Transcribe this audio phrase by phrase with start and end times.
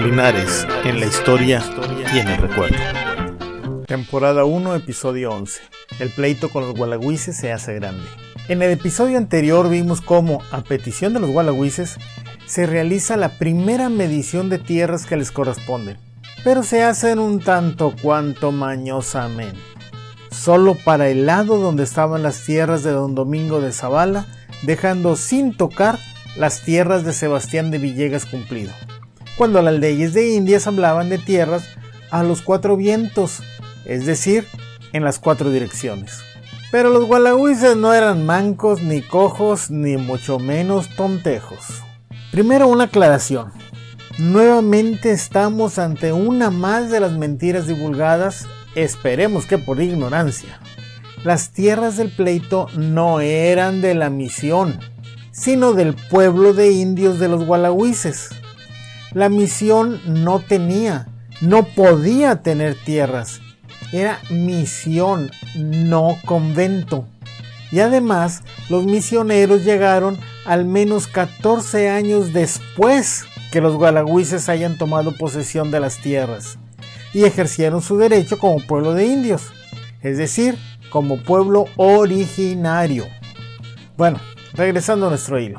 [0.00, 1.60] Linares, en la historia
[2.14, 2.76] y en el recuerdo.
[3.84, 5.60] Temporada 1, episodio 11.
[5.98, 8.04] El pleito con los gualagüises se hace grande.
[8.46, 11.96] En el episodio anterior vimos cómo, a petición de los gualagüises,
[12.46, 15.98] se realiza la primera medición de tierras que les corresponden,
[16.44, 19.58] pero se hacen un tanto cuanto mañosamente.
[20.30, 24.26] Solo para el lado donde estaban las tierras de don Domingo de Zavala,
[24.62, 25.98] dejando sin tocar
[26.36, 28.72] las tierras de Sebastián de Villegas cumplido
[29.38, 31.68] cuando las leyes de Indias hablaban de tierras
[32.10, 33.40] a los cuatro vientos,
[33.84, 34.44] es decir,
[34.92, 36.20] en las cuatro direcciones.
[36.72, 41.84] Pero los gualagüises no eran mancos, ni cojos, ni mucho menos tontejos.
[42.32, 43.52] Primero una aclaración.
[44.18, 50.58] Nuevamente estamos ante una más de las mentiras divulgadas, esperemos que por ignorancia.
[51.22, 54.80] Las tierras del pleito no eran de la misión,
[55.30, 58.30] sino del pueblo de indios de los gualagüises.
[59.12, 61.08] La misión no tenía,
[61.40, 63.40] no podía tener tierras.
[63.92, 67.06] Era misión, no convento.
[67.70, 75.16] Y además, los misioneros llegaron al menos 14 años después que los gualagüises hayan tomado
[75.16, 76.58] posesión de las tierras
[77.14, 79.52] y ejercieron su derecho como pueblo de indios,
[80.02, 80.58] es decir,
[80.90, 83.06] como pueblo originario.
[83.96, 84.20] Bueno,
[84.54, 85.58] regresando a nuestro hilo.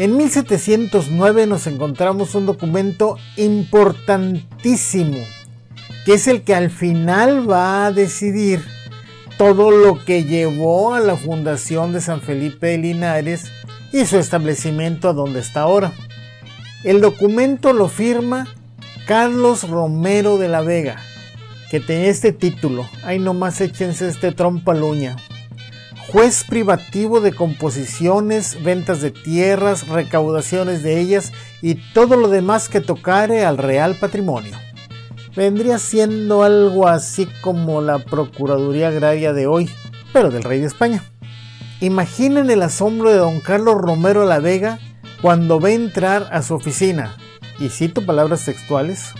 [0.00, 5.18] En 1709 nos encontramos un documento importantísimo,
[6.06, 8.64] que es el que al final va a decidir
[9.36, 13.52] todo lo que llevó a la fundación de San Felipe de Linares
[13.92, 15.92] y su establecimiento a donde está ahora.
[16.82, 18.48] El documento lo firma
[19.06, 20.96] Carlos Romero de la Vega,
[21.70, 22.88] que tenía este título.
[23.04, 25.16] Ay, nomás échense este trompa luña
[26.10, 32.80] juez privativo de composiciones, ventas de tierras, recaudaciones de ellas y todo lo demás que
[32.80, 34.56] tocare al real patrimonio.
[35.36, 39.70] Vendría siendo algo así como la Procuraduría Agraria de hoy,
[40.12, 41.04] pero del rey de España.
[41.80, 44.80] Imaginen el asombro de don Carlos Romero La Vega
[45.22, 47.16] cuando ve entrar a su oficina,
[47.60, 49.12] y cito palabras textuales,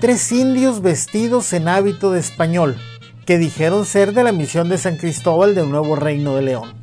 [0.00, 2.76] tres indios vestidos en hábito de español,
[3.26, 6.74] que dijeron ser de la misión de San Cristóbal del Nuevo Reino de León.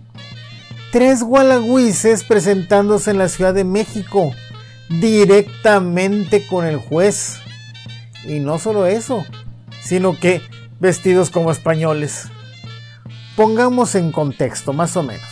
[0.91, 4.31] Tres gualagüises presentándose en la Ciudad de México
[4.89, 7.37] directamente con el juez.
[8.25, 9.25] Y no solo eso,
[9.81, 10.41] sino que
[10.79, 12.25] vestidos como españoles.
[13.35, 15.27] Pongamos en contexto, más o menos.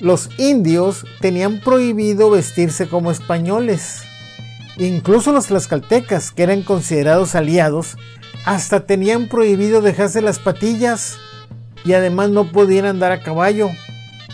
[0.00, 4.02] Los indios tenían prohibido vestirse como españoles.
[4.76, 7.96] Incluso los tlaxcaltecas, que eran considerados aliados,
[8.48, 11.18] hasta tenían prohibido dejarse las patillas
[11.84, 13.68] y además no podían andar a caballo.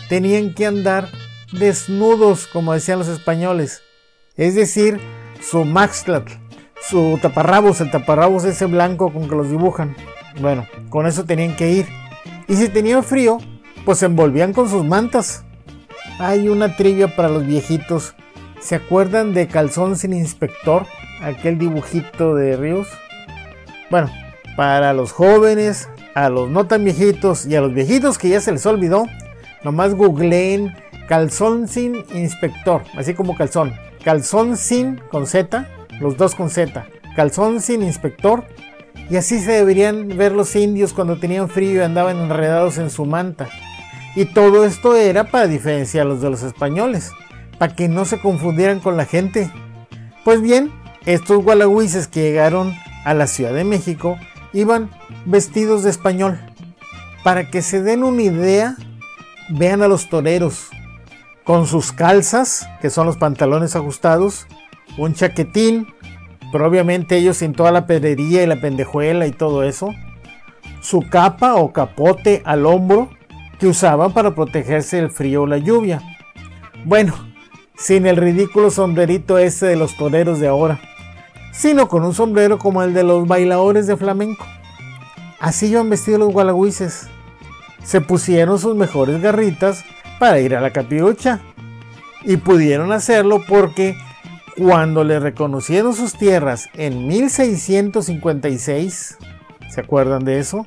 [0.07, 1.09] Tenían que andar
[1.51, 3.81] desnudos, como decían los españoles.
[4.37, 5.01] Es decir,
[5.41, 6.31] su maxtlatl,
[6.81, 9.97] su taparrabos, el taparrabos ese blanco con que los dibujan.
[10.39, 11.87] Bueno, con eso tenían que ir.
[12.47, 13.39] Y si tenían frío,
[13.83, 15.43] pues se envolvían con sus mantas.
[16.19, 18.15] Hay una trivia para los viejitos.
[18.61, 20.85] ¿Se acuerdan de Calzón sin inspector?
[21.21, 22.87] Aquel dibujito de Ríos.
[23.89, 24.09] Bueno,
[24.55, 28.51] para los jóvenes, a los no tan viejitos y a los viejitos que ya se
[28.51, 29.05] les olvidó,
[29.63, 30.73] nomás googleen
[31.07, 33.73] calzón sin inspector, así como calzón.
[34.03, 35.67] Calzón sin con Z,
[35.99, 36.85] los dos con Z.
[37.15, 38.45] Calzón sin inspector.
[39.09, 43.05] Y así se deberían ver los indios cuando tenían frío y andaban enredados en su
[43.05, 43.47] manta.
[44.15, 47.11] Y todo esto era para diferenciarlos de los españoles,
[47.59, 49.51] para que no se confundieran con la gente.
[50.23, 50.71] Pues bien,
[51.05, 52.75] estos gualagüises que llegaron
[53.05, 54.17] a la Ciudad de México
[54.51, 54.89] iban
[55.25, 56.39] vestidos de español.
[57.23, 58.75] Para que se den una idea,
[59.49, 60.69] vean a los toreros
[61.43, 64.47] con sus calzas, que son los pantalones ajustados,
[64.97, 65.87] un chaquetín,
[66.51, 69.93] pero obviamente ellos sin toda la pedrería y la pendejuela y todo eso,
[70.81, 73.09] su capa o capote al hombro
[73.59, 76.01] que usaban para protegerse del frío o la lluvia.
[76.83, 77.13] Bueno,
[77.77, 80.79] sin el ridículo sombrerito ese de los toreros de ahora
[81.57, 84.45] sino con un sombrero como el de los bailadores de flamenco.
[85.39, 87.07] Así iban vestidos los gualagüises.
[87.83, 89.85] Se pusieron sus mejores garritas
[90.19, 91.39] para ir a la capirucha.
[92.23, 93.95] Y pudieron hacerlo porque
[94.57, 99.17] cuando le reconocieron sus tierras en 1656,
[99.69, 100.65] ¿se acuerdan de eso?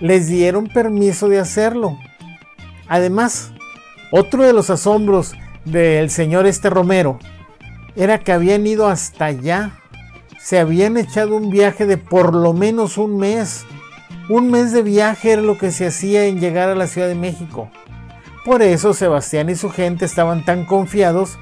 [0.00, 1.98] Les dieron permiso de hacerlo.
[2.88, 3.52] Además,
[4.10, 5.34] otro de los asombros
[5.64, 7.18] del señor este Romero
[7.96, 9.78] era que habían ido hasta allá
[10.44, 13.64] se habían echado un viaje de por lo menos un mes.
[14.28, 17.14] Un mes de viaje era lo que se hacía en llegar a la Ciudad de
[17.14, 17.70] México.
[18.44, 21.38] Por eso Sebastián y su gente estaban tan confiados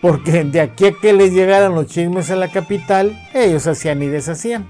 [0.00, 4.06] porque de aquí a que les llegaran los chismes a la capital, ellos hacían y
[4.06, 4.66] deshacían.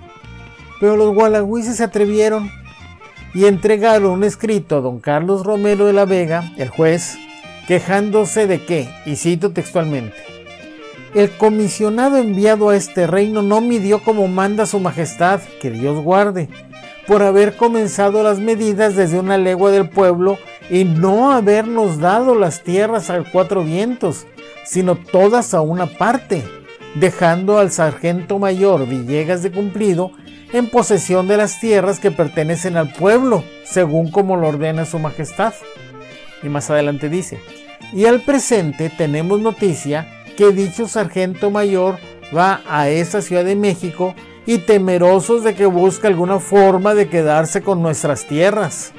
[0.81, 2.51] Pero los gualagüises se atrevieron
[3.33, 7.17] y entregaron un escrito a don Carlos Romero de la Vega, el juez,
[7.69, 10.17] quejándose de que, y cito textualmente,
[11.19, 16.49] el comisionado enviado a este reino no midió como manda su majestad, que Dios guarde,
[17.09, 20.39] por haber comenzado las medidas desde una legua del pueblo
[20.71, 24.27] y no habernos dado las tierras a cuatro vientos,
[24.65, 26.45] sino todas a una parte,
[26.95, 30.13] dejando al sargento mayor Villegas de Cumplido
[30.53, 35.53] en posesión de las tierras que pertenecen al pueblo, según como lo ordena su majestad.
[36.45, 37.41] Y más adelante dice,
[37.93, 41.99] y al presente tenemos noticia que dicho sargento mayor
[42.35, 44.15] va a esa Ciudad de México
[44.47, 48.93] y temerosos de que busque alguna forma de quedarse con nuestras tierras.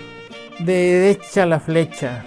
[0.60, 2.26] Derecha la flecha,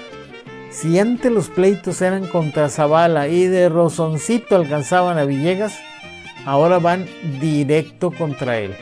[0.71, 5.79] si antes los pleitos eran contra Zavala y de Rosoncito alcanzaban a Villegas,
[6.47, 7.07] ahora van
[7.39, 8.75] directo contra él.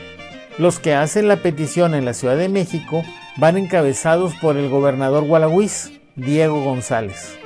[0.57, 3.03] Los que hacen la petición en la Ciudad de México
[3.35, 7.40] van encabezados por el gobernador Gualagüiz, Diego González.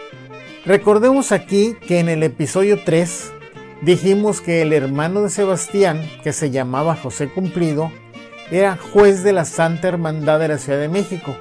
[0.66, 3.32] Recordemos aquí que en el episodio 3
[3.82, 7.92] dijimos que el hermano de Sebastián, que se llamaba José Cumplido,
[8.52, 11.36] era juez de la Santa Hermandad de la Ciudad de México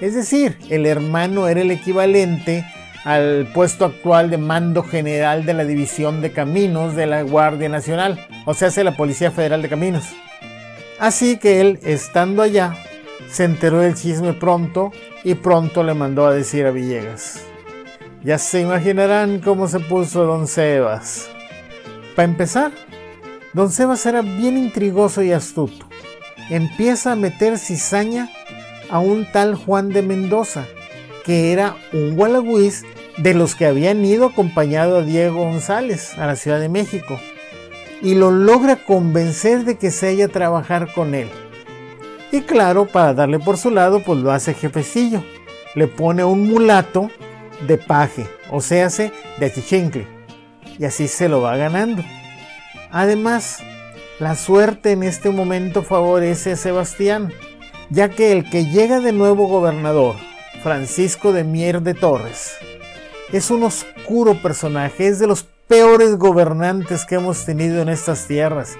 [0.00, 2.64] es decir, el hermano era el equivalente
[3.04, 8.26] al puesto actual de mando general de la División de Caminos de la Guardia Nacional,
[8.44, 10.04] o sea, hace la Policía Federal de Caminos.
[10.98, 12.76] Así que él, estando allá,
[13.30, 17.53] se enteró del chisme pronto y pronto le mandó a decir a Villegas.
[18.24, 21.28] Ya se imaginarán cómo se puso don Sebas.
[22.16, 22.72] Para empezar,
[23.52, 25.84] don Sebas era bien intrigoso y astuto.
[26.48, 28.30] Empieza a meter cizaña
[28.88, 30.64] a un tal Juan de Mendoza,
[31.26, 32.84] que era un gualagüiz
[33.18, 37.20] de los que habían ido acompañado a Diego González a la Ciudad de México,
[38.00, 41.28] y lo logra convencer de que se haya trabajar con él.
[42.32, 45.22] Y claro, para darle por su lado, pues lo hace jefecillo.
[45.74, 47.10] Le pone un mulato
[47.66, 50.06] de paje, o sea, de achichincle.
[50.78, 52.02] Y así se lo va ganando.
[52.90, 53.58] Además,
[54.18, 57.32] la suerte en este momento favorece a Sebastián,
[57.90, 60.16] ya que el que llega de nuevo gobernador,
[60.62, 62.52] Francisco de Mier de Torres,
[63.32, 68.76] es un oscuro personaje, es de los peores gobernantes que hemos tenido en estas tierras.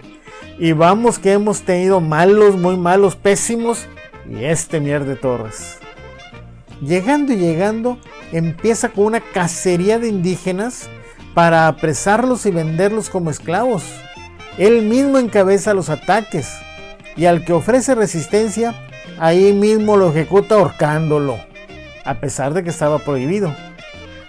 [0.58, 3.86] Y vamos que hemos tenido malos, muy malos, pésimos,
[4.30, 5.78] y este Mier de Torres.
[6.86, 7.98] Llegando y llegando,
[8.30, 10.90] empieza con una cacería de indígenas
[11.32, 13.82] para apresarlos y venderlos como esclavos.
[14.58, 16.52] Él mismo encabeza los ataques
[17.16, 18.74] y al que ofrece resistencia
[19.18, 21.38] ahí mismo lo ejecuta ahorcándolo,
[22.04, 23.54] a pesar de que estaba prohibido.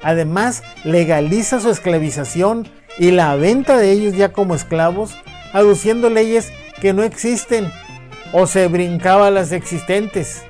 [0.02, 5.14] Además, legaliza su esclavización y la venta de ellos ya como esclavos,
[5.52, 7.70] aduciendo leyes que no existen
[8.32, 10.44] o se brincaba las existentes.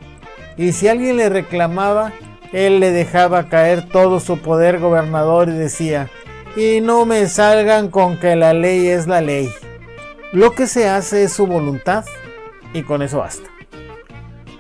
[0.58, 2.14] Y si alguien le reclamaba,
[2.54, 6.10] él le dejaba caer todo su poder gobernador y decía,
[6.56, 9.52] y no me salgan con que la ley es la ley.
[10.32, 12.06] Lo que se hace es su voluntad
[12.74, 13.50] y con eso basta.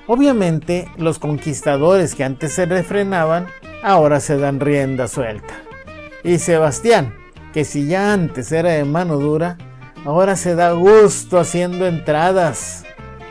[0.07, 3.47] Obviamente, los conquistadores que antes se refrenaban,
[3.81, 5.53] ahora se dan rienda suelta.
[6.23, 7.13] Y Sebastián,
[7.53, 9.57] que si ya antes era de mano dura,
[10.05, 12.84] ahora se da gusto haciendo entradas,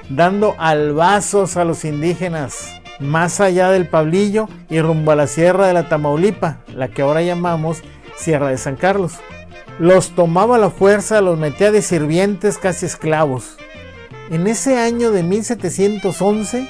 [0.08, 5.74] dando albazos a los indígenas, más allá del Pablillo y rumbo a la Sierra de
[5.74, 7.82] la Tamaulipa, la que ahora llamamos
[8.16, 9.14] Sierra de San Carlos.
[9.78, 13.56] Los tomaba a la fuerza, los metía de sirvientes casi esclavos.
[14.30, 16.68] En ese año de 1711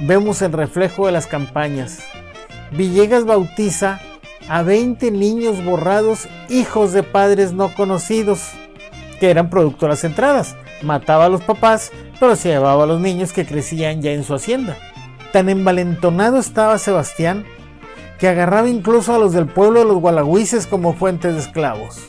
[0.00, 1.98] vemos el reflejo de las campañas.
[2.70, 4.00] Villegas bautiza
[4.48, 8.50] a 20 niños borrados, hijos de padres no conocidos,
[9.20, 10.56] que eran producto de las entradas.
[10.82, 14.34] Mataba a los papás, pero se llevaba a los niños que crecían ya en su
[14.34, 14.76] hacienda.
[15.32, 17.44] Tan envalentonado estaba Sebastián
[18.18, 22.08] que agarraba incluso a los del pueblo de los gualagüises como fuentes de esclavos.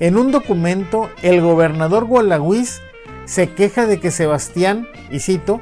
[0.00, 2.80] En un documento, el gobernador gualagüiz
[3.24, 5.60] se queja de que Sebastián, y cito,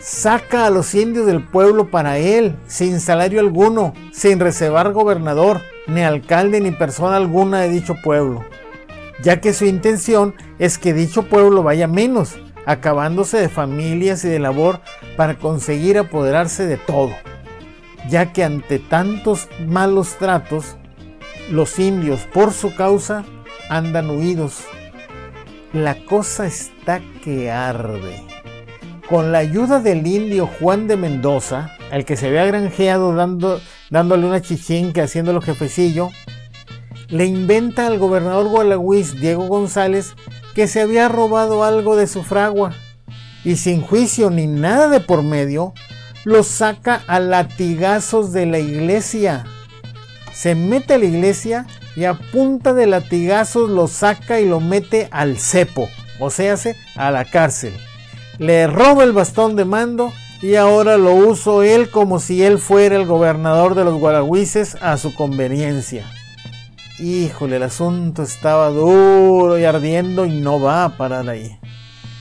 [0.00, 6.02] saca a los indios del pueblo para él, sin salario alguno, sin reservar gobernador, ni
[6.02, 8.44] alcalde, ni persona alguna de dicho pueblo,
[9.22, 14.38] ya que su intención es que dicho pueblo vaya menos, acabándose de familias y de
[14.38, 14.80] labor
[15.16, 17.10] para conseguir apoderarse de todo,
[18.08, 20.76] ya que ante tantos malos tratos,
[21.50, 23.24] los indios por su causa
[23.70, 24.64] andan huidos
[25.72, 28.24] la cosa está que arde.
[29.08, 33.60] Con la ayuda del indio Juan de Mendoza, al que se había granjeado dando,
[33.90, 36.10] dándole una chichinca haciéndolo jefecillo,
[37.08, 40.14] le inventa al gobernador Gualagüiz, Diego González,
[40.58, 42.72] que se había robado algo de su fragua
[43.44, 45.72] y sin juicio ni nada de por medio,
[46.24, 49.44] lo saca a latigazos de la iglesia.
[50.32, 55.06] Se mete a la iglesia y a punta de latigazos lo saca y lo mete
[55.12, 55.88] al cepo,
[56.18, 56.56] o sea,
[56.96, 57.74] a la cárcel.
[58.38, 60.12] Le roba el bastón de mando
[60.42, 64.96] y ahora lo uso él como si él fuera el gobernador de los guaragüises a
[64.96, 66.04] su conveniencia.
[67.00, 71.56] Híjole, el asunto estaba duro y ardiendo y no va a parar ahí.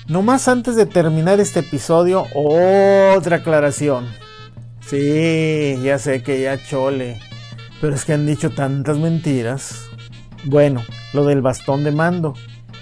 [0.08, 4.08] No más antes de terminar este episodio, otra aclaración.
[4.80, 7.20] Sí, ya sé que ya chole,
[7.82, 9.90] pero es que han dicho tantas mentiras.
[10.46, 12.36] Bueno, lo del bastón de mando,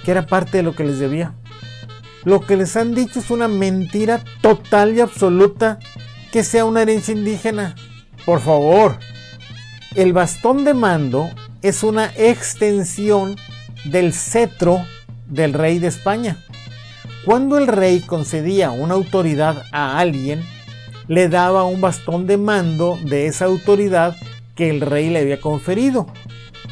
[0.04, 1.34] que era parte de lo que les debía.
[2.26, 5.80] Lo que les han dicho es una mentira total y absoluta
[6.30, 7.74] que sea una herencia indígena.
[8.26, 9.00] Por favor.
[9.96, 11.30] El bastón de mando
[11.68, 13.38] es una extensión
[13.86, 14.86] del cetro
[15.26, 16.38] del rey de España.
[17.26, 20.46] Cuando el rey concedía una autoridad a alguien,
[21.08, 24.16] le daba un bastón de mando de esa autoridad
[24.54, 26.06] que el rey le había conferido.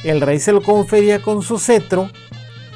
[0.04, 2.12] El rey se lo confería con su cetro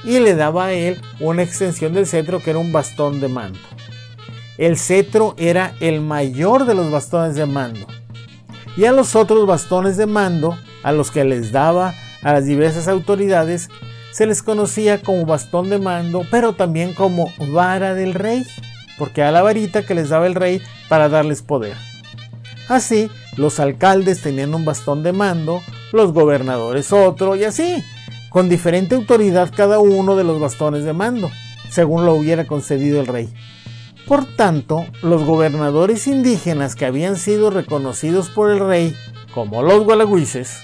[0.04, 3.60] y le daba a él una extensión del cetro que era un bastón de mando.
[4.58, 7.86] El cetro era el mayor de los bastones de mando.
[8.76, 12.88] Y a los otros bastones de mando, a los que les daba a las diversas
[12.88, 13.70] autoridades,
[14.12, 18.46] se les conocía como bastón de mando, pero también como vara del rey,
[18.98, 21.78] porque a la varita que les daba el rey para darles poder.
[22.68, 25.62] Así, los alcaldes tenían un bastón de mando,
[25.94, 27.84] los gobernadores otro, y así,
[28.30, 31.30] con diferente autoridad cada uno de los bastones de mando,
[31.70, 33.30] según lo hubiera concedido el rey.
[34.08, 38.96] Por tanto, los gobernadores indígenas que habían sido reconocidos por el rey,
[39.34, 40.60] como los gualagüises,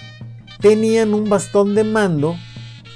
[0.63, 2.35] tenían un bastón de mando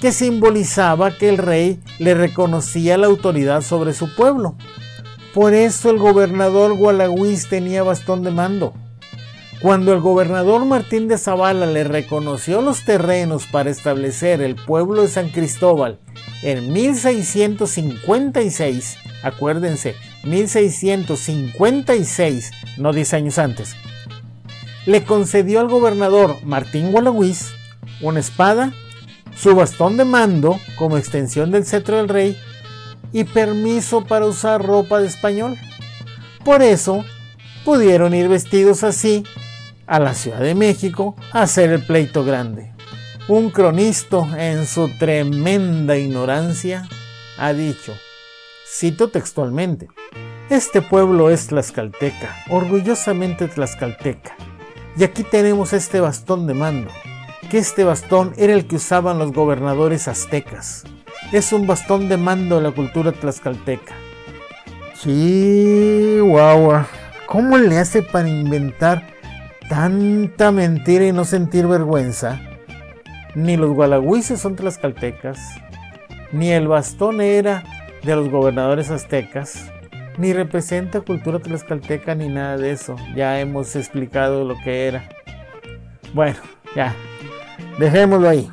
[0.00, 4.54] que simbolizaba que el rey le reconocía la autoridad sobre su pueblo.
[5.34, 8.72] Por eso el gobernador Gualagüiz tenía bastón de mando.
[9.60, 15.08] Cuando el gobernador Martín de Zavala le reconoció los terrenos para establecer el pueblo de
[15.08, 15.98] San Cristóbal
[16.42, 19.94] en 1656, acuérdense,
[20.24, 23.76] 1656, no 10 años antes,
[24.86, 27.57] le concedió al gobernador Martín Gualagüiz
[28.00, 28.72] una espada,
[29.36, 32.36] su bastón de mando como extensión del cetro del rey
[33.12, 35.56] y permiso para usar ropa de español.
[36.44, 37.04] Por eso
[37.64, 39.24] pudieron ir vestidos así
[39.86, 42.72] a la Ciudad de México a hacer el pleito grande.
[43.28, 46.88] Un cronista, en su tremenda ignorancia,
[47.36, 47.94] ha dicho,
[48.66, 49.88] cito textualmente,
[50.48, 54.34] este pueblo es tlaxcalteca, orgullosamente tlaxcalteca,
[54.96, 56.90] y aquí tenemos este bastón de mando,
[57.48, 60.84] que este bastón era el que usaban los gobernadores aztecas.
[61.32, 63.94] Es un bastón de mando de la cultura tlaxcalteca.
[64.94, 66.86] Chihuahua,
[67.26, 69.18] ¿cómo le hace para inventar
[69.68, 72.40] tanta mentira y no sentir vergüenza.
[73.34, 75.38] Ni los gualagüises son tlaxcaltecas,
[76.32, 77.62] ni el bastón era
[78.02, 79.70] de los gobernadores aztecas,
[80.16, 82.96] ni representa cultura tlaxcalteca ni nada de eso.
[83.14, 85.08] Ya hemos explicado lo que era.
[86.14, 86.38] Bueno,
[86.74, 86.94] ya,
[87.78, 88.50] dejémoslo ahí.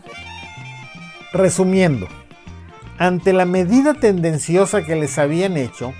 [1.33, 2.07] Resumiendo,
[2.97, 5.93] ante la medida tendenciosa que les habían hecho,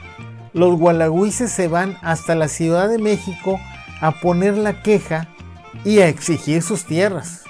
[0.54, 3.60] los gualagüises se van hasta la Ciudad de México
[4.00, 5.28] a poner la queja
[5.84, 7.44] y a exigir sus tierras.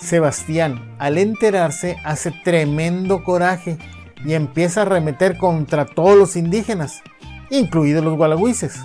[0.00, 3.78] Sebastián, al enterarse, hace tremendo coraje
[4.24, 7.02] y empieza a arremeter contra todos los indígenas,
[7.50, 8.80] incluidos los gualagüises.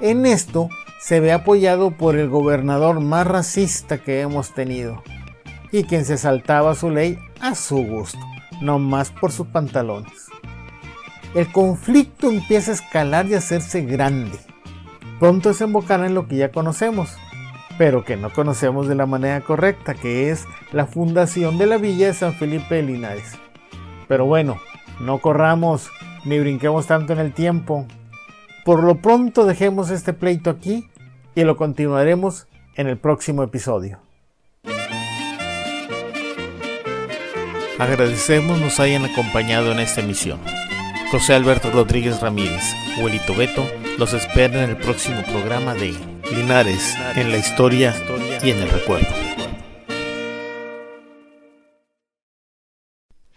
[0.00, 0.68] En esto
[1.04, 5.02] se ve apoyado por el gobernador más racista que hemos tenido,
[5.70, 8.18] y quien se saltaba su ley a su gusto,
[8.62, 10.28] no más por sus pantalones.
[11.34, 14.38] El conflicto empieza a escalar y a hacerse grande
[15.20, 17.14] pronto desembocará en lo que ya conocemos,
[17.76, 22.06] pero que no conocemos de la manera correcta, que es la fundación de la villa
[22.06, 23.32] de San Felipe de Linares.
[24.08, 24.58] Pero bueno,
[25.00, 25.90] no corramos
[26.24, 27.86] ni brinquemos tanto en el tiempo.
[28.64, 30.88] Por lo pronto dejemos este pleito aquí
[31.34, 33.98] y lo continuaremos en el próximo episodio.
[37.78, 40.38] Agradecemos nos hayan acompañado en esta emisión.
[41.10, 42.62] José Alberto Rodríguez Ramírez,
[43.00, 43.64] Huelito Beto,
[43.98, 45.94] los espera en el próximo programa de
[46.32, 47.94] Linares en la historia
[48.42, 49.13] y en el recuerdo.